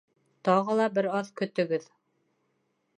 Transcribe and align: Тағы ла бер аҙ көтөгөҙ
Тағы 0.47 0.77
ла 0.79 0.87
бер 0.97 1.09
аҙ 1.19 1.31
көтөгөҙ 1.43 1.89